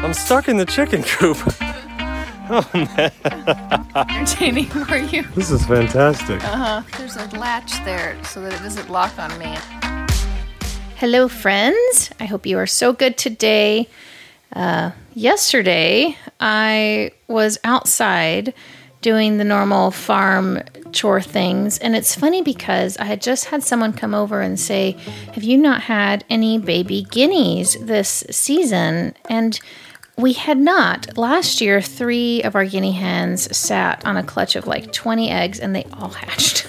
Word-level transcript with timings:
I'm 0.00 0.14
stuck 0.14 0.48
in 0.48 0.56
the 0.56 0.66
chicken 0.66 1.02
coop. 1.02 1.36
Oh 2.50 2.66
man. 2.72 3.12
Entertaining 4.08 4.64
for 4.64 4.96
you. 4.96 5.22
This 5.34 5.50
is 5.50 5.66
fantastic. 5.66 6.42
Uh 6.42 6.56
huh. 6.56 6.82
There's 6.96 7.16
a 7.16 7.26
latch 7.38 7.72
there 7.84 8.16
so 8.24 8.40
that 8.40 8.54
it 8.54 8.62
doesn't 8.62 8.88
lock 8.88 9.18
on 9.18 9.38
me. 9.38 9.54
Hello, 10.96 11.28
friends. 11.28 12.08
I 12.18 12.24
hope 12.24 12.46
you 12.46 12.56
are 12.56 12.66
so 12.66 12.94
good 12.94 13.18
today. 13.18 13.86
Uh, 14.56 14.92
yesterday, 15.12 16.16
I 16.40 17.10
was 17.26 17.58
outside 17.64 18.54
doing 19.02 19.36
the 19.36 19.44
normal 19.44 19.90
farm 19.90 20.60
chore 20.92 21.20
things. 21.20 21.76
And 21.78 21.94
it's 21.94 22.14
funny 22.14 22.40
because 22.40 22.96
I 22.96 23.04
had 23.04 23.20
just 23.20 23.46
had 23.46 23.62
someone 23.62 23.92
come 23.92 24.14
over 24.14 24.40
and 24.40 24.58
say, 24.58 24.92
Have 25.34 25.44
you 25.44 25.58
not 25.58 25.82
had 25.82 26.24
any 26.30 26.58
baby 26.58 27.06
guineas 27.10 27.76
this 27.80 28.24
season? 28.30 29.14
And 29.28 29.60
we 30.18 30.32
had 30.32 30.58
not. 30.58 31.16
Last 31.16 31.60
year, 31.60 31.80
three 31.80 32.42
of 32.42 32.56
our 32.56 32.64
guinea 32.64 32.90
hens 32.92 33.56
sat 33.56 34.04
on 34.04 34.16
a 34.16 34.22
clutch 34.24 34.56
of 34.56 34.66
like 34.66 34.92
20 34.92 35.30
eggs 35.30 35.60
and 35.60 35.74
they 35.74 35.84
all 35.94 36.08
hatched. 36.08 36.66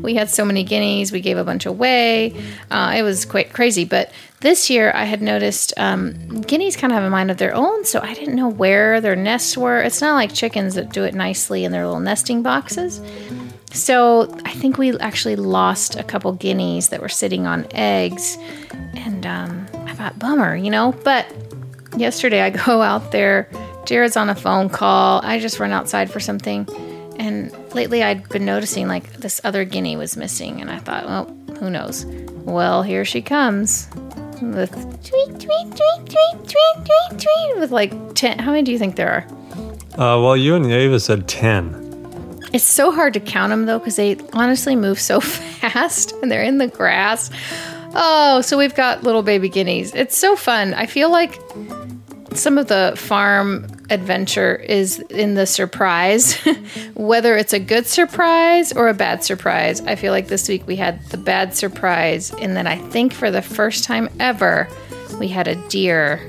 we 0.00 0.14
had 0.14 0.30
so 0.30 0.44
many 0.44 0.62
guineas, 0.62 1.10
we 1.10 1.20
gave 1.20 1.36
a 1.36 1.44
bunch 1.44 1.66
away. 1.66 2.34
Uh, 2.70 2.94
it 2.96 3.02
was 3.02 3.24
quite 3.24 3.52
crazy. 3.52 3.84
But 3.84 4.12
this 4.40 4.70
year, 4.70 4.92
I 4.94 5.04
had 5.04 5.20
noticed 5.20 5.74
um, 5.76 6.42
guineas 6.42 6.76
kind 6.76 6.92
of 6.92 6.96
have 6.96 7.04
a 7.04 7.10
mind 7.10 7.32
of 7.32 7.38
their 7.38 7.54
own, 7.54 7.84
so 7.84 8.00
I 8.00 8.14
didn't 8.14 8.36
know 8.36 8.48
where 8.48 9.00
their 9.00 9.16
nests 9.16 9.56
were. 9.56 9.82
It's 9.82 10.00
not 10.00 10.14
like 10.14 10.32
chickens 10.32 10.76
that 10.76 10.92
do 10.92 11.02
it 11.02 11.14
nicely 11.14 11.64
in 11.64 11.72
their 11.72 11.86
little 11.86 12.00
nesting 12.00 12.42
boxes. 12.42 13.00
So 13.72 14.32
I 14.44 14.52
think 14.52 14.78
we 14.78 14.96
actually 15.00 15.36
lost 15.36 15.96
a 15.96 16.04
couple 16.04 16.32
guineas 16.32 16.90
that 16.90 17.02
were 17.02 17.08
sitting 17.08 17.46
on 17.46 17.66
eggs. 17.72 18.38
And 18.94 19.26
um, 19.26 19.66
I 19.86 19.92
thought, 19.94 20.18
bummer, 20.18 20.54
you 20.54 20.70
know? 20.70 20.94
But 21.02 21.26
yesterday 21.96 22.40
I 22.42 22.50
go 22.50 22.82
out 22.82 23.12
there. 23.12 23.48
Jared's 23.84 24.16
on 24.16 24.28
a 24.28 24.34
phone 24.34 24.68
call. 24.68 25.20
I 25.24 25.38
just 25.38 25.58
run 25.60 25.72
outside 25.72 26.10
for 26.10 26.20
something. 26.20 26.68
And 27.18 27.52
lately 27.74 28.02
I'd 28.02 28.28
been 28.28 28.44
noticing 28.44 28.88
like 28.88 29.10
this 29.14 29.40
other 29.44 29.64
guinea 29.64 29.96
was 29.96 30.16
missing. 30.16 30.60
And 30.60 30.70
I 30.70 30.78
thought, 30.78 31.06
well, 31.06 31.24
who 31.58 31.70
knows? 31.70 32.04
Well, 32.44 32.82
here 32.82 33.04
she 33.04 33.22
comes 33.22 33.88
with 34.42 34.70
tweet, 35.02 35.40
tweet, 35.40 35.40
tweet, 35.40 36.06
tweet, 36.06 36.48
tweet, 36.48 36.84
tweet, 36.84 37.20
tweet, 37.20 37.58
with 37.58 37.70
like 37.70 38.14
10. 38.14 38.38
How 38.38 38.50
many 38.50 38.62
do 38.62 38.72
you 38.72 38.78
think 38.78 38.96
there 38.96 39.10
are? 39.10 39.26
Uh, 39.92 40.20
well, 40.20 40.36
you 40.36 40.54
and 40.54 40.66
Ava 40.70 41.00
said 41.00 41.26
10. 41.26 41.86
It's 42.52 42.64
so 42.64 42.92
hard 42.92 43.14
to 43.14 43.20
count 43.20 43.50
them 43.50 43.66
though 43.66 43.78
because 43.78 43.96
they 43.96 44.16
honestly 44.32 44.76
move 44.76 45.00
so 45.00 45.20
fast 45.20 46.12
and 46.22 46.30
they're 46.30 46.42
in 46.42 46.58
the 46.58 46.68
grass. 46.68 47.30
Oh, 47.94 48.42
so 48.42 48.58
we've 48.58 48.74
got 48.74 49.02
little 49.02 49.22
baby 49.22 49.48
guineas. 49.48 49.94
It's 49.94 50.16
so 50.16 50.36
fun. 50.36 50.74
I 50.74 50.86
feel 50.86 51.10
like 51.10 51.40
some 52.36 52.58
of 52.58 52.68
the 52.68 52.94
farm 52.96 53.66
adventure 53.90 54.56
is 54.56 54.98
in 55.10 55.34
the 55.34 55.46
surprise, 55.46 56.34
whether 56.94 57.36
it's 57.36 57.52
a 57.52 57.60
good 57.60 57.86
surprise 57.86 58.72
or 58.72 58.88
a 58.88 58.94
bad 58.94 59.24
surprise. 59.24 59.80
I 59.82 59.94
feel 59.94 60.12
like 60.12 60.28
this 60.28 60.48
week 60.48 60.66
we 60.66 60.76
had 60.76 61.04
the 61.06 61.16
bad 61.16 61.54
surprise, 61.54 62.32
and 62.34 62.56
then 62.56 62.66
I 62.66 62.76
think 62.76 63.12
for 63.12 63.30
the 63.30 63.42
first 63.42 63.84
time 63.84 64.08
ever, 64.20 64.68
we 65.18 65.28
had 65.28 65.48
a 65.48 65.54
deer 65.68 66.20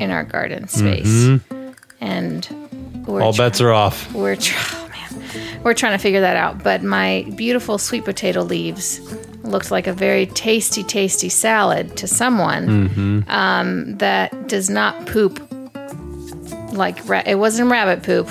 in 0.00 0.10
our 0.10 0.24
garden 0.24 0.68
space. 0.68 1.06
Mm-hmm. 1.06 1.72
And 2.00 2.48
all 3.08 3.32
bets 3.32 3.60
are 3.60 3.72
off. 3.72 4.12
We're 4.12 4.36
oh 4.40 4.90
man, 4.90 5.62
we're 5.62 5.74
trying 5.74 5.92
to 5.92 6.02
figure 6.02 6.20
that 6.20 6.36
out. 6.36 6.62
But 6.62 6.82
my 6.82 7.26
beautiful 7.36 7.78
sweet 7.78 8.04
potato 8.04 8.42
leaves 8.42 9.00
looked 9.46 9.70
like 9.70 9.86
a 9.86 9.92
very 9.92 10.26
tasty, 10.26 10.82
tasty 10.82 11.28
salad 11.28 11.96
to 11.96 12.06
someone 12.06 12.88
mm-hmm. 12.88 13.30
um, 13.30 13.96
that 13.98 14.48
does 14.48 14.68
not 14.68 15.06
poop 15.06 15.40
like 16.72 17.08
ra- 17.08 17.22
it 17.26 17.36
wasn't 17.36 17.70
rabbit 17.70 18.02
poop. 18.02 18.28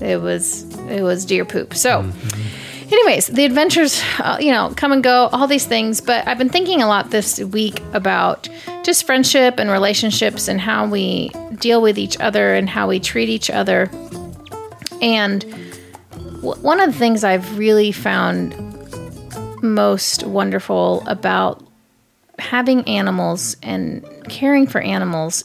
It 0.00 0.20
was 0.20 0.64
it 0.88 1.02
was 1.02 1.24
deer 1.24 1.44
poop. 1.44 1.74
So. 1.74 2.02
Mm-hmm. 2.02 2.44
Anyways, 2.90 3.26
the 3.26 3.44
adventures, 3.44 4.02
uh, 4.18 4.38
you 4.40 4.50
know, 4.50 4.72
come 4.74 4.92
and 4.92 5.02
go, 5.02 5.26
all 5.26 5.46
these 5.46 5.66
things. 5.66 6.00
But 6.00 6.26
I've 6.26 6.38
been 6.38 6.48
thinking 6.48 6.80
a 6.80 6.86
lot 6.86 7.10
this 7.10 7.38
week 7.38 7.82
about 7.92 8.48
just 8.82 9.04
friendship 9.04 9.58
and 9.58 9.68
relationships 9.68 10.48
and 10.48 10.58
how 10.58 10.86
we 10.86 11.30
deal 11.58 11.82
with 11.82 11.98
each 11.98 12.18
other 12.18 12.54
and 12.54 12.66
how 12.66 12.88
we 12.88 12.98
treat 12.98 13.28
each 13.28 13.50
other. 13.50 13.90
And 15.02 15.42
w- 16.36 16.62
one 16.62 16.80
of 16.80 16.90
the 16.90 16.98
things 16.98 17.24
I've 17.24 17.58
really 17.58 17.92
found 17.92 18.54
most 19.62 20.24
wonderful 20.24 21.02
about 21.06 21.66
having 22.38 22.86
animals 22.88 23.56
and 23.62 24.04
caring 24.28 24.66
for 24.66 24.80
animals 24.80 25.44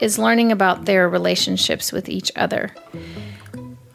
is 0.00 0.18
learning 0.18 0.52
about 0.52 0.84
their 0.84 1.08
relationships 1.08 1.92
with 1.92 2.08
each 2.08 2.32
other. 2.36 2.74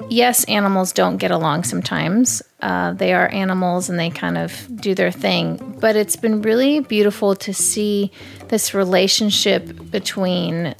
Yes, 0.07 0.43
animals 0.43 0.91
don't 0.91 1.17
get 1.17 1.31
along 1.31 1.63
sometimes. 1.63 2.43
Uh, 2.61 2.93
they 2.93 3.13
are 3.13 3.27
animals 3.29 3.89
and 3.89 3.97
they 3.97 4.11
kind 4.11 4.37
of 4.37 4.67
do 4.79 4.93
their 4.93 5.11
thing. 5.11 5.77
But 5.79 5.95
it's 5.95 6.15
been 6.15 6.43
really 6.43 6.79
beautiful 6.79 7.35
to 7.37 7.53
see 7.53 8.11
this 8.49 8.73
relationship 8.75 9.89
between 9.89 10.75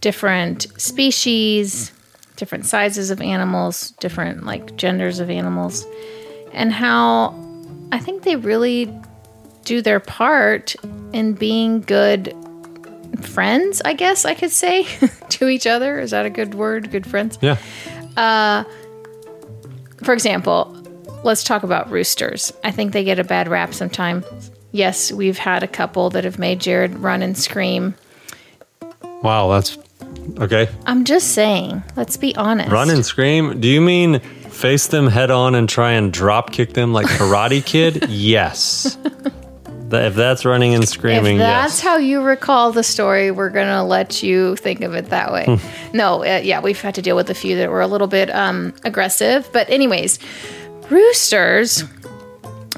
different 0.00 0.66
species, 0.80 1.92
different 2.36 2.66
sizes 2.66 3.10
of 3.10 3.20
animals, 3.20 3.92
different 4.00 4.44
like 4.44 4.76
genders 4.76 5.20
of 5.20 5.30
animals, 5.30 5.86
and 6.52 6.72
how 6.72 7.49
I 7.92 7.98
think 7.98 8.22
they 8.22 8.36
really 8.36 8.92
do 9.64 9.82
their 9.82 10.00
part 10.00 10.74
in 11.12 11.34
being 11.34 11.80
good 11.80 12.34
friends, 13.20 13.82
I 13.84 13.92
guess 13.92 14.24
I 14.24 14.34
could 14.34 14.50
say, 14.50 14.84
to 15.30 15.48
each 15.48 15.66
other. 15.66 15.98
Is 15.98 16.12
that 16.12 16.26
a 16.26 16.30
good 16.30 16.54
word? 16.54 16.90
Good 16.90 17.06
friends? 17.06 17.38
Yeah. 17.40 17.56
Uh, 18.16 18.64
for 20.02 20.12
example, 20.12 20.76
let's 21.24 21.44
talk 21.44 21.62
about 21.62 21.90
roosters. 21.90 22.52
I 22.64 22.70
think 22.70 22.92
they 22.92 23.04
get 23.04 23.18
a 23.18 23.24
bad 23.24 23.48
rap 23.48 23.74
sometimes. 23.74 24.24
Yes, 24.72 25.12
we've 25.12 25.38
had 25.38 25.62
a 25.62 25.68
couple 25.68 26.10
that 26.10 26.24
have 26.24 26.38
made 26.38 26.60
Jared 26.60 26.98
run 26.98 27.22
and 27.22 27.36
scream. 27.36 27.94
Wow, 29.22 29.50
that's 29.50 29.76
okay. 30.38 30.68
I'm 30.86 31.04
just 31.04 31.32
saying, 31.32 31.82
let's 31.96 32.16
be 32.16 32.34
honest. 32.36 32.70
Run 32.70 32.88
and 32.88 33.04
scream? 33.04 33.60
Do 33.60 33.68
you 33.68 33.80
mean 33.80 34.22
face 34.50 34.88
them 34.88 35.06
head 35.06 35.30
on 35.30 35.54
and 35.54 35.68
try 35.68 35.92
and 35.92 36.12
drop 36.12 36.52
kick 36.52 36.74
them 36.74 36.92
like 36.92 37.06
Karate 37.06 37.64
Kid? 37.64 38.08
yes. 38.08 38.96
If 39.92 40.14
that's 40.14 40.44
running 40.44 40.74
and 40.74 40.88
screaming, 40.88 41.36
if 41.36 41.40
that's 41.40 41.74
yes. 41.74 41.80
how 41.80 41.96
you 41.96 42.22
recall 42.22 42.70
the 42.70 42.84
story, 42.84 43.32
we're 43.32 43.50
gonna 43.50 43.84
let 43.84 44.22
you 44.22 44.54
think 44.54 44.82
of 44.82 44.94
it 44.94 45.06
that 45.06 45.32
way. 45.32 45.46
Hmm. 45.46 45.96
no, 45.96 46.22
uh, 46.24 46.40
yeah, 46.44 46.60
we've 46.60 46.80
had 46.80 46.94
to 46.94 47.02
deal 47.02 47.16
with 47.16 47.28
a 47.28 47.34
few 47.34 47.56
that 47.56 47.70
were 47.70 47.80
a 47.80 47.88
little 47.88 48.06
bit 48.06 48.32
um, 48.32 48.72
aggressive, 48.84 49.48
but 49.52 49.68
anyways, 49.68 50.20
roosters 50.90 51.82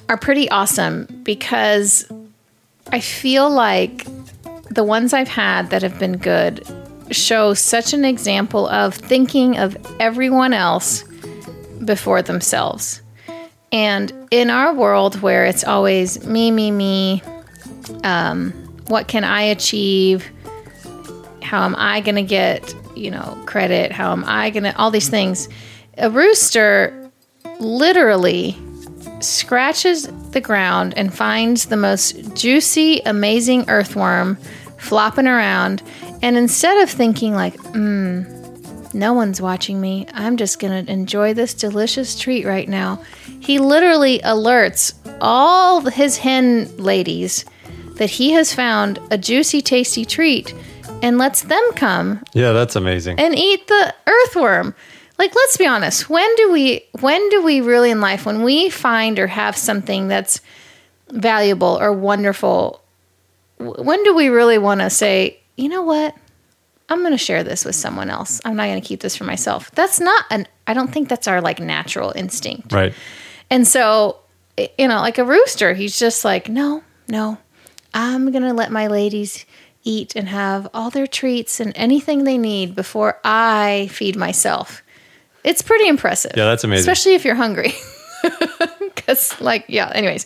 are 0.09 0.17
pretty 0.17 0.49
awesome 0.49 1.07
because 1.23 2.11
I 2.91 3.01
feel 3.01 3.51
like 3.51 4.07
the 4.71 4.85
ones 4.85 5.13
I've 5.13 5.29
had 5.29 5.71
that 5.71 5.83
have 5.83 5.99
been 5.99 6.17
good 6.17 6.67
show 7.11 7.53
such 7.53 7.93
an 7.93 8.05
example 8.05 8.67
of 8.69 8.95
thinking 8.95 9.59
of 9.59 9.77
everyone 10.01 10.55
else 10.55 11.05
before 11.85 12.23
themselves. 12.23 13.03
And 13.73 14.13
in 14.31 14.51
our 14.51 14.75
world 14.75 15.21
where 15.23 15.47
it's 15.47 15.65
always 15.65 16.25
me, 16.27 16.51
me, 16.51 16.71
me, 16.71 17.23
um, 18.05 18.53
what 18.89 19.09
can 19.09 19.25
I 19.25 19.43
achieve? 19.43 20.31
How 21.43 21.65
am 21.65 21.75
I 21.79 22.01
going 22.01 22.17
to 22.17 22.23
get, 22.23 22.75
you 22.95 23.11
know, 23.11 23.43
credit? 23.47 23.91
How 23.91 24.13
am 24.13 24.25
I 24.27 24.51
going 24.51 24.65
to, 24.65 24.77
all 24.77 24.91
these 24.91 25.09
things. 25.09 25.49
A 25.99 26.11
rooster 26.11 27.11
literally 27.61 28.57
scratches 29.21 30.09
the 30.33 30.41
ground 30.41 30.95
and 30.97 31.15
finds 31.15 31.67
the 31.67 31.77
most 31.77 32.35
juicy, 32.35 33.01
amazing 33.07 33.69
earthworm 33.69 34.37
flopping 34.79 35.27
around. 35.27 35.83
And 36.23 36.37
instead 36.37 36.83
of 36.83 36.91
thinking, 36.91 37.35
like, 37.35 37.59
hmm, 37.59 38.23
no 38.95 39.13
one's 39.13 39.41
watching 39.41 39.81
me. 39.81 40.07
I'm 40.13 40.37
just 40.37 40.59
going 40.59 40.85
to 40.85 40.93
enjoy 40.93 41.35
this 41.35 41.55
delicious 41.55 42.19
treat 42.19 42.45
right 42.45 42.69
now. 42.69 43.03
He 43.41 43.59
literally 43.59 44.19
alerts 44.21 44.95
all 45.21 45.81
his 45.81 46.19
hen 46.19 46.77
ladies 46.77 47.45
that 47.97 48.11
he 48.11 48.33
has 48.33 48.55
found 48.55 48.99
a 49.11 49.19
juicy, 49.19 49.61
tasty 49.61 50.05
treat 50.05 50.55
and 51.03 51.19
lets 51.19 51.43
them 51.43 51.63
come. 51.75 52.23
Yeah, 52.33 52.53
that's 52.53 52.77
amazing. 52.77 53.19
And 53.19 53.37
eat 53.37 53.67
the 53.67 53.95
earthworm. 54.07 54.75
Like 55.19 55.35
let's 55.35 55.57
be 55.57 55.67
honest, 55.67 56.09
when 56.09 56.35
do 56.37 56.51
we 56.51 56.85
when 57.01 57.29
do 57.29 57.43
we 57.43 57.61
really 57.61 57.91
in 57.91 58.01
life 58.01 58.25
when 58.25 58.43
we 58.43 58.71
find 58.71 59.19
or 59.19 59.27
have 59.27 59.57
something 59.57 60.09
that's 60.09 60.41
valuable 61.11 61.79
or 61.81 61.93
wonderful, 61.93 62.83
when 63.59 64.03
do 64.05 64.15
we 64.15 64.29
really 64.29 64.59
want 64.59 64.81
to 64.81 64.91
say, 64.91 65.39
"You 65.57 65.69
know 65.69 65.83
what? 65.83 66.17
I'm 66.93 67.01
going 67.01 67.13
to 67.13 67.19
share 67.19 67.43
this 67.43 67.65
with 67.65 67.75
someone 67.75 68.11
else. 68.11 68.41
I'm 68.45 68.57
not 68.57 68.67
going 68.67 68.81
to 68.81 68.87
keep 68.87 69.01
this 69.01 69.17
for 69.17 69.25
myself. 69.25 69.71
That's 69.73 69.99
not 69.99 70.25
an, 70.31 70.47
I 70.67 70.75
don't 70.75 70.93
think 70.93 71.09
that's 71.09 71.27
our 71.27 71.41
like 71.41 71.59
natural 71.59 72.13
instinct. 72.15 72.73
Right. 72.73 72.93
And 73.51 73.67
so, 73.67 74.19
you 74.79 74.89
know, 74.89 75.01
like 75.01 75.19
a 75.19 75.25
rooster, 75.25 75.75
he's 75.75 75.99
just 75.99 76.25
like, 76.25 76.49
no, 76.49 76.83
no, 77.09 77.39
I'm 77.95 78.31
going 78.31 78.43
to 78.43 78.53
let 78.53 78.71
my 78.71 78.87
ladies 78.89 79.45
eat 79.85 80.15
and 80.15 80.29
have 80.29 80.69
all 80.73 80.91
their 80.91 81.07
treats 81.07 81.61
and 81.61 81.73
anything 81.77 82.25
they 82.25 82.39
need 82.39 82.75
before 82.75 83.19
I 83.25 83.89
feed 83.91 84.17
myself. 84.17 84.83
It's 85.45 85.63
pretty 85.63 85.89
impressive. 85.89 86.33
Yeah, 86.37 86.45
that's 86.45 86.63
amazing. 86.63 86.81
Especially 86.89 87.15
if 87.15 87.25
you're 87.25 87.35
hungry. 87.35 87.73
Because, 88.95 89.41
like, 89.41 89.65
yeah, 89.67 89.91
anyways. 89.95 90.25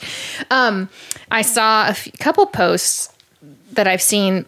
Um, 0.50 0.90
I 1.30 1.40
saw 1.40 1.86
a 1.86 1.90
f- 1.90 2.08
couple 2.18 2.44
posts 2.46 3.10
that 3.72 3.86
I've 3.86 4.02
seen 4.02 4.44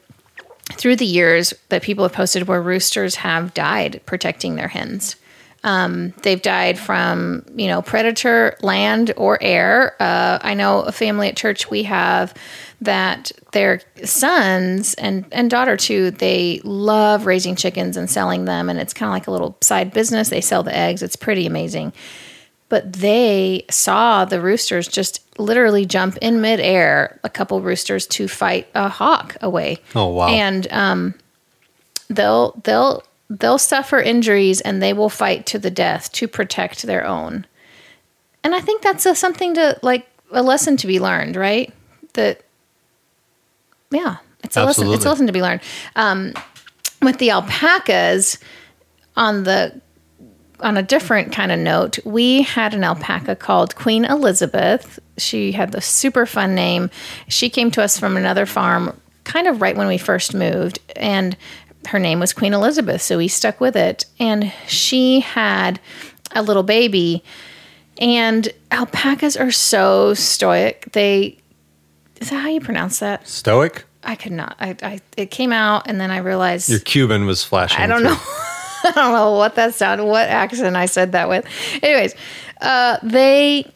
through 0.72 0.96
the 0.96 1.06
years 1.06 1.54
that 1.70 1.82
people 1.82 2.04
have 2.04 2.12
posted 2.12 2.46
where 2.46 2.62
roosters 2.62 3.16
have 3.16 3.54
died 3.54 4.00
protecting 4.06 4.56
their 4.56 4.68
hens. 4.68 5.16
Um, 5.64 6.14
they've 6.22 6.40
died 6.40 6.78
from, 6.78 7.44
you 7.56 7.66
know, 7.66 7.82
predator, 7.82 8.56
land, 8.62 9.12
or 9.16 9.38
air. 9.40 9.96
Uh, 10.00 10.38
I 10.40 10.54
know 10.54 10.82
a 10.82 10.92
family 10.92 11.28
at 11.28 11.36
church 11.36 11.68
we 11.68 11.82
have 11.82 12.32
that 12.80 13.32
their 13.52 13.80
sons 14.04 14.94
and, 14.94 15.24
and 15.32 15.50
daughter 15.50 15.76
too, 15.76 16.12
they 16.12 16.60
love 16.62 17.26
raising 17.26 17.56
chickens 17.56 17.96
and 17.96 18.08
selling 18.08 18.44
them. 18.44 18.70
And 18.70 18.78
it's 18.78 18.94
kind 18.94 19.08
of 19.08 19.14
like 19.14 19.26
a 19.26 19.32
little 19.32 19.56
side 19.60 19.92
business. 19.92 20.28
They 20.28 20.40
sell 20.40 20.62
the 20.62 20.76
eggs. 20.76 21.02
It's 21.02 21.16
pretty 21.16 21.44
amazing. 21.44 21.92
But 22.68 22.92
they 22.92 23.64
saw 23.70 24.24
the 24.24 24.40
roosters 24.40 24.88
just 24.88 25.22
literally 25.38 25.86
jump 25.86 26.18
in 26.18 26.40
midair, 26.40 27.18
a 27.24 27.30
couple 27.30 27.60
roosters 27.62 28.06
to 28.08 28.28
fight 28.28 28.68
a 28.74 28.88
hawk 28.88 29.36
away. 29.40 29.78
Oh, 29.94 30.08
wow. 30.08 30.28
And 30.28 30.70
um, 30.70 31.14
they'll 32.08 32.60
they'll 32.64 33.02
they'll 33.30 33.58
suffer 33.58 33.98
injuries 33.98 34.60
and 34.60 34.82
they 34.82 34.92
will 34.92 35.08
fight 35.08 35.46
to 35.46 35.58
the 35.58 35.70
death 35.70 36.12
to 36.12 36.28
protect 36.28 36.82
their 36.82 37.06
own. 37.06 37.46
And 38.44 38.54
I 38.54 38.60
think 38.60 38.82
that's 38.82 39.06
a, 39.06 39.14
something 39.14 39.54
to 39.54 39.78
like 39.82 40.06
a 40.30 40.42
lesson 40.42 40.76
to 40.78 40.86
be 40.86 41.00
learned, 41.00 41.36
right? 41.36 41.72
That 42.14 42.42
yeah, 43.90 44.16
it's 44.44 44.56
a 44.56 44.64
lesson. 44.64 44.88
It's 44.88 45.04
a 45.04 45.08
lesson 45.08 45.26
to 45.26 45.32
be 45.32 45.42
learned. 45.42 45.62
Um, 45.96 46.34
with 47.00 47.18
the 47.18 47.30
alpacas 47.30 48.38
on 49.16 49.44
the 49.44 49.80
on 50.60 50.76
a 50.76 50.82
different 50.82 51.32
kind 51.32 51.52
of 51.52 51.58
note, 51.58 51.99
we 52.05 52.43
had 52.43 52.75
an 52.75 52.84
alpaca 52.84 53.37
called 53.37 53.76
Queen 53.76 54.05
Elizabeth. 54.05 54.99
She 55.16 55.52
had 55.52 55.72
the 55.72 55.81
super 55.81 56.26
fun 56.26 56.55
name. 56.55 56.90
She 57.28 57.49
came 57.49 57.70
to 57.72 57.82
us 57.82 57.99
from 57.99 58.16
another 58.16 58.46
farm 58.46 58.99
kind 59.25 59.46
of 59.46 59.60
right 59.60 59.76
when 59.76 59.88
we 59.88 59.99
first 59.99 60.34
moved 60.34 60.78
and 60.96 61.37
her 61.88 61.99
name 61.99 62.20
was 62.20 62.32
Queen 62.32 62.52
Elizabeth, 62.55 63.00
so 63.00 63.19
we 63.19 63.28
stuck 63.28 63.60
with 63.60 63.76
it. 63.76 64.05
And 64.19 64.52
she 64.66 65.20
had 65.20 65.81
a 66.32 66.43
little 66.43 66.62
baby. 66.62 67.25
And 67.99 68.49
alpacas 68.70 69.37
are 69.37 69.50
so 69.50 70.14
stoic. 70.14 70.88
They 70.93 71.38
is 72.20 72.31
that 72.31 72.40
how 72.40 72.49
you 72.49 72.61
pronounce 72.61 72.99
that? 72.99 73.26
Stoic? 73.28 73.84
I 74.02 74.16
could 74.16 74.32
not. 74.32 74.56
I, 74.61 74.76
I 74.82 75.00
it 75.16 75.31
came 75.31 75.52
out 75.52 75.87
and 75.87 76.00
then 76.00 76.11
I 76.11 76.19
realized 76.19 76.69
Your 76.69 76.81
Cuban 76.81 77.26
was 77.26 77.44
flashing. 77.44 77.81
I 77.81 77.87
don't 77.87 78.00
through. 78.00 78.11
know. 78.11 78.20
I 78.84 78.92
don't 78.92 79.12
know 79.12 79.32
what 79.32 79.54
that 79.56 79.75
sounded, 79.75 80.04
what 80.04 80.28
accent 80.28 80.76
I 80.76 80.86
said 80.86 81.12
that 81.12 81.28
with. 81.28 81.46
Anyways, 81.82 82.14
uh, 82.60 82.98
they 83.02 83.70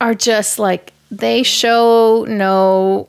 are 0.00 0.14
just 0.14 0.58
like 0.58 0.92
they 1.10 1.42
show 1.42 2.24
no, 2.28 3.08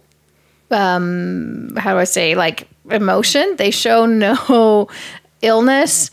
um, 0.72 1.76
how 1.78 1.94
do 1.94 2.00
I 2.00 2.06
say, 2.06 2.36
like 2.36 2.68
emotion. 2.90 3.56
They 3.58 3.72
show 3.72 4.06
no 4.06 4.88
illness. 5.42 6.12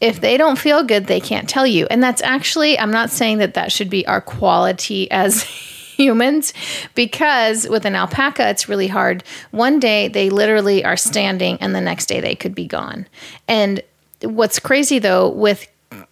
If 0.00 0.20
they 0.20 0.36
don't 0.36 0.58
feel 0.58 0.82
good, 0.82 1.06
they 1.06 1.20
can't 1.20 1.48
tell 1.48 1.66
you. 1.66 1.86
And 1.90 2.02
that's 2.02 2.22
actually, 2.22 2.78
I'm 2.78 2.90
not 2.90 3.10
saying 3.10 3.38
that 3.38 3.54
that 3.54 3.72
should 3.72 3.88
be 3.88 4.06
our 4.06 4.20
quality 4.20 5.10
as 5.10 5.42
humans 5.42 6.52
because 6.94 7.66
with 7.68 7.86
an 7.86 7.94
alpaca 7.94 8.50
it's 8.50 8.68
really 8.68 8.86
hard 8.86 9.24
one 9.50 9.80
day 9.80 10.08
they 10.08 10.28
literally 10.28 10.84
are 10.84 10.94
standing 10.94 11.56
and 11.62 11.74
the 11.74 11.80
next 11.80 12.04
day 12.04 12.20
they 12.20 12.34
could 12.34 12.54
be 12.54 12.66
gone 12.66 13.06
and 13.48 13.82
what's 14.22 14.58
crazy 14.58 14.98
though 14.98 15.28
with 15.28 15.66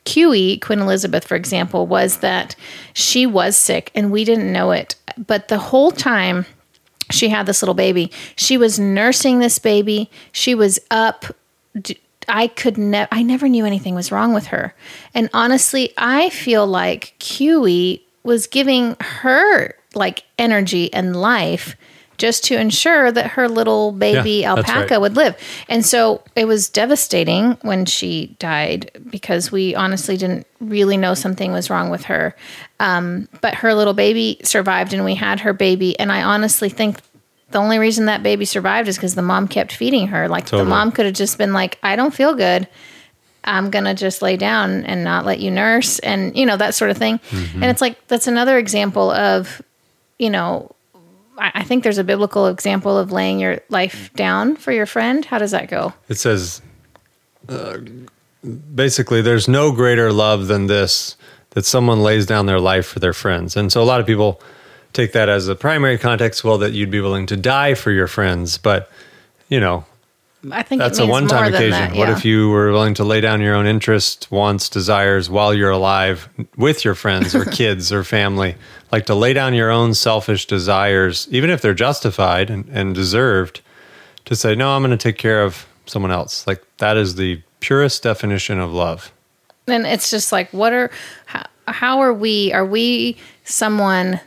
QE, 0.04 0.60
Queen 0.60 0.80
Elizabeth, 0.80 1.24
for 1.24 1.34
example, 1.34 1.86
was 1.86 2.18
that 2.18 2.54
she 2.92 3.26
was 3.26 3.56
sick 3.56 3.90
and 3.94 4.10
we 4.10 4.24
didn't 4.24 4.52
know 4.52 4.70
it. 4.72 4.94
But 5.16 5.48
the 5.48 5.58
whole 5.58 5.90
time 5.90 6.46
she 7.10 7.28
had 7.28 7.46
this 7.46 7.62
little 7.62 7.74
baby, 7.74 8.10
she 8.36 8.56
was 8.56 8.78
nursing 8.78 9.38
this 9.38 9.58
baby. 9.58 10.10
She 10.32 10.54
was 10.54 10.78
up. 10.90 11.24
I 12.28 12.46
could 12.46 12.78
never, 12.78 13.08
I 13.12 13.22
never 13.22 13.48
knew 13.48 13.66
anything 13.66 13.94
was 13.94 14.12
wrong 14.12 14.32
with 14.32 14.46
her. 14.46 14.74
And 15.14 15.28
honestly, 15.34 15.92
I 15.98 16.30
feel 16.30 16.66
like 16.66 17.14
QE 17.18 18.00
was 18.22 18.46
giving 18.46 18.96
her 19.00 19.74
like 19.94 20.24
energy 20.38 20.92
and 20.92 21.14
life 21.14 21.76
just 22.18 22.44
to 22.44 22.56
ensure 22.56 23.10
that 23.10 23.32
her 23.32 23.48
little 23.48 23.92
baby 23.92 24.40
Yeah, 24.42 24.50
alpaca 24.54 24.86
right. 24.94 25.00
would 25.00 25.16
live. 25.16 25.36
And 25.68 25.84
so 25.84 26.22
it 26.36 26.46
was 26.46 26.68
devastating 26.68 27.58
when 27.62 27.86
she 27.86 28.36
died 28.38 28.90
because 29.10 29.50
we 29.50 29.74
honestly 29.74 30.16
didn't 30.16 30.46
really 30.60 30.96
know 30.96 31.14
something 31.14 31.52
was 31.52 31.70
wrong 31.70 31.90
with 31.90 32.04
her. 32.04 32.36
Um, 32.80 33.28
but 33.40 33.54
her 33.56 33.74
little 33.74 33.94
baby 33.94 34.38
survived 34.44 34.92
and 34.92 35.04
we 35.04 35.14
had 35.14 35.40
her 35.40 35.52
baby. 35.52 35.98
And 35.98 36.12
I 36.12 36.22
honestly 36.22 36.68
think 36.68 36.98
the 37.50 37.58
only 37.58 37.78
reason 37.78 38.06
that 38.06 38.22
baby 38.22 38.44
survived 38.44 38.88
is 38.88 38.96
because 38.96 39.14
the 39.14 39.22
mom 39.22 39.48
kept 39.48 39.72
feeding 39.72 40.08
her. 40.08 40.28
Like 40.28 40.46
Totally. 40.46 40.64
the 40.64 40.70
mom 40.70 40.92
could 40.92 41.06
have 41.06 41.14
just 41.14 41.38
been 41.38 41.52
like, 41.52 41.78
I 41.82 41.96
don't 41.96 42.14
feel 42.14 42.34
good. 42.34 42.66
I'm 43.44 43.70
going 43.70 43.84
to 43.84 43.94
just 43.94 44.22
lay 44.22 44.36
down 44.38 44.84
and 44.86 45.04
not 45.04 45.26
let 45.26 45.38
you 45.38 45.50
nurse 45.50 45.98
and, 45.98 46.34
you 46.36 46.46
know, 46.46 46.56
that 46.56 46.74
sort 46.74 46.90
of 46.90 46.96
thing. 46.96 47.20
And 47.30 47.64
it's 47.64 47.82
like, 47.82 48.06
that's 48.08 48.26
another 48.26 48.56
example 48.58 49.10
of, 49.10 49.60
you 50.18 50.30
know, 50.30 50.73
I 51.36 51.64
think 51.64 51.82
there's 51.82 51.98
a 51.98 52.04
biblical 52.04 52.46
example 52.46 52.96
of 52.96 53.10
laying 53.10 53.40
your 53.40 53.60
life 53.68 54.12
down 54.14 54.56
for 54.56 54.72
your 54.72 54.86
friend. 54.86 55.24
How 55.24 55.38
does 55.38 55.50
that 55.50 55.68
go? 55.68 55.92
It 56.08 56.14
says, 56.16 56.62
uh, 57.48 57.78
basically, 58.74 59.22
there's 59.22 59.48
no 59.48 59.72
greater 59.72 60.12
love 60.12 60.46
than 60.46 60.66
this 60.66 61.16
that 61.50 61.64
someone 61.64 62.02
lays 62.02 62.26
down 62.26 62.46
their 62.46 62.60
life 62.60 62.86
for 62.86 62.98
their 62.98 63.12
friends. 63.12 63.56
And 63.56 63.72
so 63.72 63.82
a 63.82 63.84
lot 63.84 64.00
of 64.00 64.06
people 64.06 64.40
take 64.92 65.12
that 65.12 65.28
as 65.28 65.48
a 65.48 65.54
primary 65.54 65.98
context, 65.98 66.44
well, 66.44 66.58
that 66.58 66.72
you'd 66.72 66.90
be 66.90 67.00
willing 67.00 67.26
to 67.26 67.36
die 67.36 67.74
for 67.74 67.90
your 67.90 68.06
friends. 68.06 68.58
But, 68.58 68.90
you 69.48 69.60
know, 69.60 69.84
I 70.50 70.62
think 70.62 70.80
that's 70.80 70.98
a 70.98 71.06
one 71.06 71.26
time 71.26 71.52
occasion. 71.52 71.70
that, 71.70 71.96
What 71.96 72.10
if 72.10 72.24
you 72.24 72.50
were 72.50 72.72
willing 72.72 72.94
to 72.94 73.04
lay 73.04 73.20
down 73.20 73.40
your 73.40 73.54
own 73.54 73.66
interests, 73.66 74.30
wants, 74.30 74.68
desires 74.68 75.30
while 75.30 75.54
you're 75.54 75.70
alive 75.70 76.28
with 76.56 76.84
your 76.84 76.94
friends 76.94 77.34
or 77.34 77.44
kids 77.50 77.92
or 77.92 78.04
family? 78.04 78.56
Like 78.92 79.06
to 79.06 79.14
lay 79.14 79.32
down 79.32 79.54
your 79.54 79.70
own 79.70 79.94
selfish 79.94 80.46
desires, 80.46 81.28
even 81.30 81.50
if 81.50 81.62
they're 81.62 81.74
justified 81.74 82.50
and, 82.50 82.68
and 82.68 82.94
deserved, 82.94 83.60
to 84.26 84.36
say, 84.36 84.54
no, 84.54 84.70
I'm 84.70 84.82
going 84.82 84.90
to 84.90 84.96
take 84.96 85.18
care 85.18 85.42
of 85.42 85.66
someone 85.86 86.10
else. 86.10 86.46
Like 86.46 86.64
that 86.78 86.96
is 86.96 87.16
the 87.16 87.42
purest 87.60 88.02
definition 88.02 88.58
of 88.58 88.72
love. 88.72 89.12
And 89.66 89.86
it's 89.86 90.10
just 90.10 90.32
like, 90.32 90.50
what 90.52 90.72
are, 90.72 90.90
how, 91.26 91.46
how 91.66 92.00
are 92.00 92.12
we, 92.12 92.52
are 92.52 92.66
we 92.66 93.16
someone 93.44 94.20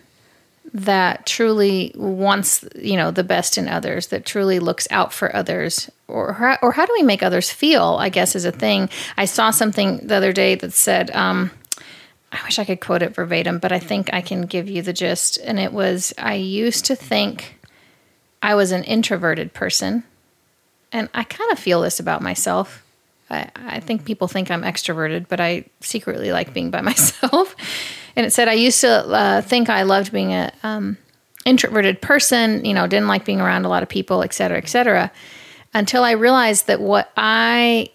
that 0.78 1.26
truly 1.26 1.92
wants, 1.96 2.64
you 2.76 2.96
know, 2.96 3.12
the 3.12 3.24
best 3.24 3.58
in 3.58 3.68
others, 3.68 4.08
that 4.08 4.26
truly 4.26 4.60
looks 4.60 4.88
out 4.92 5.12
for 5.12 5.36
others? 5.36 5.90
Or, 6.08 6.58
or 6.62 6.72
how 6.72 6.86
do 6.86 6.94
we 6.94 7.04
make 7.04 7.24
others 7.24 7.50
feel, 7.50 7.98
I 8.00 8.10
guess, 8.10 8.36
is 8.36 8.46
a 8.46 8.52
thing. 8.52 8.90
I 9.18 9.26
saw 9.26 9.52
something 9.52 10.08
the 10.08 10.16
other 10.16 10.34
day 10.34 10.56
that 10.56 10.74
said, 10.74 11.12
um, 11.12 11.52
I 12.32 12.40
wish 12.44 12.60
I 12.60 12.66
could 12.66 12.82
quote 12.82 13.02
it 13.02 13.16
verbatim, 13.16 13.60
but 13.60 13.72
I 13.72 13.80
think 13.80 14.14
I 14.14 14.22
can 14.22 14.44
give 14.44 14.70
you 14.70 14.82
the 14.82 14.94
gist. 14.94 15.40
And 15.44 15.60
it 15.60 15.74
was 15.74 16.14
I 16.18 16.36
used 16.36 16.86
to 16.86 16.96
think 16.96 17.60
I 18.42 18.56
was 18.56 18.72
an 18.72 18.84
introverted 18.84 19.54
person. 19.54 20.04
And 20.92 21.10
I 21.14 21.24
kind 21.24 21.52
of 21.52 21.60
feel 21.60 21.82
this 21.82 22.00
about 22.00 22.22
myself. 22.22 22.84
I, 23.30 23.50
I 23.56 23.80
think 23.80 24.06
people 24.06 24.28
think 24.28 24.52
I'm 24.52 24.62
extroverted, 24.62 25.28
but 25.28 25.40
I 25.40 25.66
secretly 25.82 26.32
like 26.32 26.54
being 26.54 26.70
by 26.70 26.82
myself. 26.92 27.56
And 28.18 28.26
it 28.26 28.34
said 28.34 28.48
I 28.48 28.54
used 28.54 28.82
to 28.82 28.90
uh, 28.90 29.42
think 29.42 29.70
I 29.70 29.84
loved 29.84 30.12
being 30.12 30.34
a 30.34 30.52
um, 30.64 30.98
introverted 31.46 32.02
person, 32.02 32.66
you 32.66 32.74
know, 32.74 32.88
didn't 32.88 33.08
like 33.08 33.26
being 33.26 33.40
around 33.40 33.64
a 33.64 33.70
lot 33.70 33.84
of 33.84 33.90
people, 33.90 34.24
et 34.24 34.34
cetera, 34.34 34.58
et 34.58 34.68
cetera, 34.68 35.12
until 35.76 36.04
I 36.04 36.12
realized 36.12 36.66
that 36.66 36.82
what 36.82 37.12
I 37.16 37.90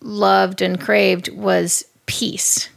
loved 0.00 0.60
and 0.60 0.78
craved 0.80 1.28
was 1.28 1.84
peace. 2.06 2.68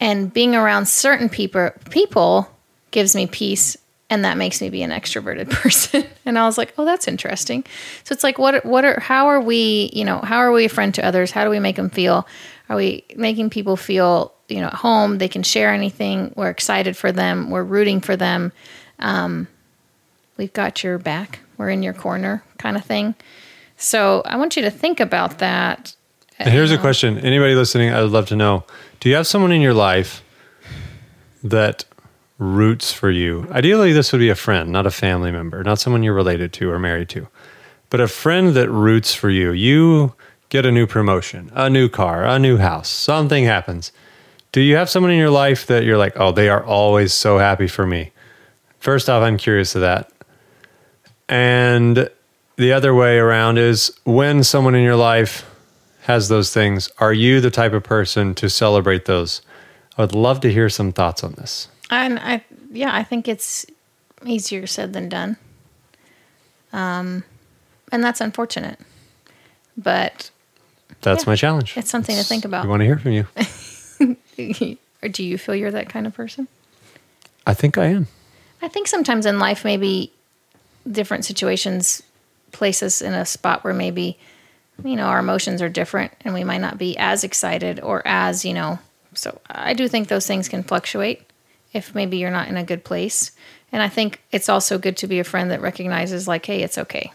And 0.00 0.32
being 0.32 0.56
around 0.56 0.88
certain 0.88 1.28
people 1.28 1.70
people 1.90 2.50
gives 2.90 3.14
me 3.14 3.28
peace 3.28 3.76
and 4.10 4.24
that 4.24 4.38
makes 4.38 4.60
me 4.60 4.70
be 4.70 4.82
an 4.82 4.90
extroverted 4.90 5.50
person. 5.62 6.04
and 6.24 6.36
I 6.36 6.46
was 6.46 6.58
like, 6.58 6.74
"Oh, 6.78 6.84
that's 6.84 7.06
interesting." 7.06 7.64
So 8.02 8.12
it's 8.12 8.24
like 8.24 8.38
what 8.38 8.66
what 8.66 8.84
are 8.84 8.98
how 8.98 9.28
are 9.28 9.40
we, 9.40 9.90
you 9.92 10.04
know, 10.04 10.18
how 10.18 10.38
are 10.38 10.50
we 10.50 10.64
a 10.64 10.68
friend 10.68 10.92
to 10.94 11.06
others? 11.06 11.30
How 11.30 11.44
do 11.44 11.50
we 11.50 11.60
make 11.60 11.76
them 11.76 11.90
feel? 11.90 12.26
Are 12.68 12.76
we 12.76 13.04
making 13.16 13.50
people 13.50 13.76
feel, 13.76 14.32
you 14.48 14.60
know, 14.60 14.68
at 14.68 14.74
home, 14.74 15.18
they 15.18 15.28
can 15.28 15.42
share 15.42 15.72
anything, 15.72 16.32
we're 16.36 16.50
excited 16.50 16.96
for 16.96 17.12
them, 17.12 17.50
we're 17.50 17.64
rooting 17.64 18.00
for 18.00 18.16
them. 18.16 18.52
Um 18.98 19.48
we've 20.36 20.52
got 20.52 20.84
your 20.84 20.98
back, 20.98 21.40
we're 21.56 21.70
in 21.70 21.82
your 21.82 21.94
corner 21.94 22.42
kind 22.58 22.76
of 22.76 22.84
thing. 22.84 23.14
So 23.76 24.22
I 24.24 24.36
want 24.36 24.56
you 24.56 24.62
to 24.62 24.70
think 24.70 25.00
about 25.00 25.38
that. 25.38 25.94
And 26.38 26.52
here's 26.52 26.70
a 26.70 26.78
question. 26.78 27.18
Anybody 27.18 27.54
listening, 27.54 27.92
I 27.92 28.02
would 28.02 28.12
love 28.12 28.26
to 28.28 28.36
know. 28.36 28.64
Do 29.00 29.08
you 29.08 29.16
have 29.16 29.26
someone 29.26 29.50
in 29.50 29.60
your 29.60 29.74
life 29.74 30.22
that 31.42 31.84
roots 32.38 32.92
for 32.92 33.10
you. 33.10 33.48
Ideally, 33.50 33.92
this 33.92 34.12
would 34.12 34.20
be 34.20 34.28
a 34.28 34.34
friend, 34.34 34.70
not 34.70 34.86
a 34.86 34.90
family 34.90 35.32
member, 35.32 35.62
not 35.64 35.78
someone 35.78 36.02
you're 36.02 36.14
related 36.14 36.52
to 36.54 36.70
or 36.70 36.78
married 36.78 37.08
to, 37.10 37.28
but 37.90 38.00
a 38.00 38.08
friend 38.08 38.54
that 38.54 38.70
roots 38.70 39.14
for 39.14 39.28
you. 39.28 39.50
You 39.50 40.14
get 40.48 40.64
a 40.64 40.70
new 40.70 40.86
promotion, 40.86 41.50
a 41.54 41.68
new 41.68 41.88
car, 41.88 42.24
a 42.24 42.38
new 42.38 42.56
house, 42.56 42.88
something 42.88 43.44
happens. 43.44 43.92
Do 44.52 44.60
you 44.60 44.76
have 44.76 44.88
someone 44.88 45.12
in 45.12 45.18
your 45.18 45.30
life 45.30 45.66
that 45.66 45.84
you're 45.84 45.98
like, 45.98 46.14
oh, 46.16 46.32
they 46.32 46.48
are 46.48 46.64
always 46.64 47.12
so 47.12 47.38
happy 47.38 47.68
for 47.68 47.86
me? 47.86 48.12
First 48.78 49.10
off, 49.10 49.22
I'm 49.22 49.36
curious 49.36 49.74
of 49.74 49.82
that. 49.82 50.10
And 51.28 52.08
the 52.56 52.72
other 52.72 52.94
way 52.94 53.18
around 53.18 53.58
is 53.58 53.92
when 54.04 54.42
someone 54.42 54.74
in 54.74 54.82
your 54.82 54.96
life 54.96 55.44
has 56.02 56.28
those 56.28 56.52
things, 56.54 56.90
are 56.98 57.12
you 57.12 57.40
the 57.40 57.50
type 57.50 57.72
of 57.74 57.82
person 57.84 58.34
to 58.36 58.48
celebrate 58.48 59.04
those? 59.04 59.42
I 59.98 60.02
would 60.02 60.14
love 60.14 60.40
to 60.40 60.52
hear 60.52 60.68
some 60.70 60.92
thoughts 60.92 61.22
on 61.22 61.32
this. 61.32 61.68
And 61.90 62.18
I, 62.18 62.42
yeah, 62.70 62.94
I 62.94 63.02
think 63.04 63.28
it's 63.28 63.66
easier 64.24 64.66
said 64.66 64.92
than 64.94 65.08
done. 65.08 65.36
Um, 66.72 67.24
and 67.92 68.02
that's 68.02 68.20
unfortunate, 68.20 68.78
but 69.76 70.30
That's 71.02 71.24
Yeah. 71.24 71.30
my 71.30 71.36
challenge. 71.36 71.74
it's 71.76 71.90
something 71.90 72.16
to 72.16 72.22
think 72.24 72.44
about. 72.44 72.64
We 72.64 72.70
want 72.70 72.80
to 72.80 72.86
hear 72.86 72.98
from 72.98 73.12
you. 73.12 73.26
or 75.02 75.08
do 75.08 75.24
you 75.24 75.38
feel 75.38 75.54
you're 75.54 75.70
that 75.70 75.88
kind 75.88 76.06
of 76.06 76.14
person? 76.14 76.48
I 77.46 77.54
think 77.54 77.78
I 77.78 77.86
am. 77.86 78.06
I 78.60 78.68
think 78.68 78.88
sometimes 78.88 79.26
in 79.26 79.38
life, 79.38 79.64
maybe 79.64 80.12
different 80.90 81.24
situations 81.24 82.02
place 82.52 82.82
us 82.82 83.00
in 83.02 83.12
a 83.12 83.26
spot 83.26 83.64
where 83.64 83.74
maybe, 83.74 84.18
you 84.84 84.96
know, 84.96 85.06
our 85.06 85.18
emotions 85.18 85.62
are 85.62 85.68
different 85.68 86.12
and 86.22 86.34
we 86.34 86.44
might 86.44 86.60
not 86.60 86.78
be 86.78 86.96
as 86.98 87.24
excited 87.24 87.80
or 87.80 88.02
as, 88.04 88.44
you 88.44 88.54
know, 88.54 88.78
so 89.14 89.40
I 89.48 89.74
do 89.74 89.88
think 89.88 90.08
those 90.08 90.26
things 90.26 90.48
can 90.48 90.62
fluctuate 90.62 91.22
if 91.72 91.94
maybe 91.94 92.16
you're 92.18 92.30
not 92.30 92.48
in 92.48 92.56
a 92.56 92.64
good 92.64 92.84
place. 92.84 93.32
And 93.72 93.82
I 93.82 93.88
think 93.88 94.22
it's 94.32 94.48
also 94.48 94.78
good 94.78 94.96
to 94.98 95.06
be 95.06 95.18
a 95.18 95.24
friend 95.24 95.50
that 95.50 95.60
recognizes, 95.60 96.26
like, 96.26 96.46
hey, 96.46 96.62
it's 96.62 96.78
okay. 96.78 97.12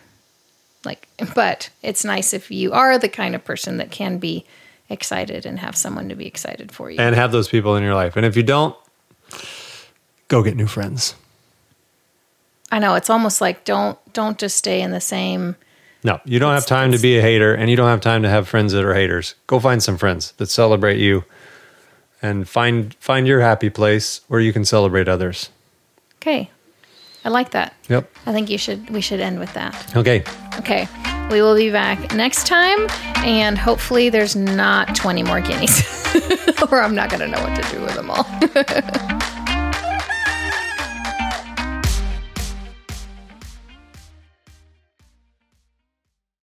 Like, 0.85 1.07
but 1.35 1.69
it's 1.81 2.05
nice 2.05 2.33
if 2.33 2.51
you 2.51 2.73
are 2.73 2.97
the 2.97 3.09
kind 3.09 3.35
of 3.35 3.45
person 3.45 3.77
that 3.77 3.91
can 3.91 4.17
be 4.17 4.45
excited 4.93 5.45
and 5.45 5.59
have 5.59 5.75
someone 5.75 6.07
to 6.09 6.15
be 6.15 6.25
excited 6.25 6.71
for 6.71 6.89
you. 6.89 6.99
And 6.99 7.15
have 7.15 7.31
those 7.33 7.49
people 7.49 7.75
in 7.75 7.83
your 7.83 7.95
life. 7.95 8.15
And 8.15 8.25
if 8.25 8.37
you 8.37 8.43
don't, 8.43 8.75
go 10.29 10.41
get 10.43 10.55
new 10.55 10.67
friends. 10.67 11.15
I 12.71 12.79
know 12.79 12.95
it's 12.95 13.09
almost 13.09 13.41
like 13.41 13.65
don't 13.65 13.99
don't 14.13 14.37
just 14.39 14.57
stay 14.57 14.81
in 14.81 14.91
the 14.91 15.01
same 15.01 15.55
No, 16.03 16.19
you 16.25 16.39
don't 16.39 16.53
have 16.53 16.65
time 16.65 16.91
to 16.91 16.97
be 16.97 17.17
a 17.17 17.21
hater 17.21 17.53
and 17.53 17.69
you 17.69 17.75
don't 17.75 17.89
have 17.89 18.01
time 18.01 18.23
to 18.23 18.29
have 18.29 18.47
friends 18.47 18.73
that 18.73 18.83
are 18.83 18.93
haters. 18.95 19.35
Go 19.47 19.59
find 19.59 19.81
some 19.83 19.97
friends 19.97 20.31
that 20.37 20.47
celebrate 20.47 20.97
you 20.99 21.23
and 22.21 22.47
find 22.49 22.95
find 22.95 23.27
your 23.27 23.41
happy 23.41 23.69
place 23.69 24.21
where 24.27 24.39
you 24.39 24.51
can 24.53 24.65
celebrate 24.65 25.07
others. 25.07 25.49
Okay. 26.21 26.49
I 27.25 27.29
like 27.29 27.51
that. 27.51 27.73
Yep. 27.89 28.09
I 28.25 28.33
think 28.33 28.49
you 28.49 28.57
should 28.57 28.89
we 28.89 29.01
should 29.01 29.19
end 29.19 29.39
with 29.39 29.53
that. 29.53 29.95
Okay. 29.95 30.23
Okay. 30.57 30.87
We 31.33 31.41
will 31.41 31.55
be 31.55 31.71
back 31.71 32.13
next 32.13 32.45
time 32.45 32.85
and 33.25 33.57
hopefully 33.57 34.09
there's 34.09 34.35
not 34.35 34.95
20 34.95 35.23
more 35.23 35.41
guineas 35.41 35.81
or 36.71 36.79
I'm 36.79 36.93
not 36.93 37.09
going 37.09 37.21
to 37.21 37.27
know 37.27 37.41
what 37.41 37.59
to 37.59 37.71
do 37.71 37.81
with 37.81 37.95
them 37.95 38.11
all. 38.11 39.29